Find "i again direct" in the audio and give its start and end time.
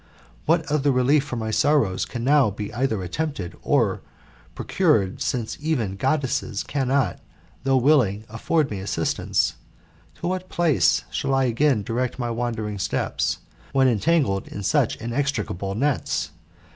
11.35-12.17